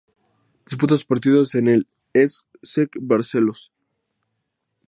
Disputa 0.65 0.95
sus 0.95 1.05
partidos 1.05 1.53
en 1.53 1.67
el 1.67 1.87
"Esc 2.13 2.47
Sec 2.63 2.97
Barcelos". 2.99 3.71